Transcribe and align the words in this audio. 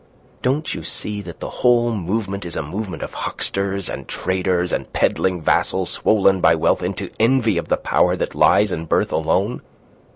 Don't 0.41 0.73
you 0.73 0.81
see 0.81 1.21
that 1.21 1.41
the 1.41 1.49
whole 1.61 1.91
movement 1.91 2.43
is 2.43 2.55
a 2.55 2.63
movement 2.63 3.03
of 3.03 3.13
hucksters 3.13 3.87
and 3.87 4.07
traders 4.07 4.71
and 4.71 4.91
peddling 4.93 5.43
vassals 5.43 5.91
swollen 5.91 6.41
by 6.41 6.55
wealth 6.55 6.81
into 6.81 7.11
envy 7.19 7.59
of 7.59 7.67
the 7.67 7.77
power 7.77 8.15
that 8.15 8.33
lies 8.33 8.71
in 8.71 8.85
birth 8.85 9.11
alone? 9.11 9.61